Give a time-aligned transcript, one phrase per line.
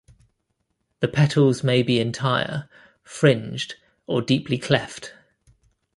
[1.01, 2.67] The petals may be entire,
[3.03, 3.75] fringed
[4.07, 5.13] or deeply cleft.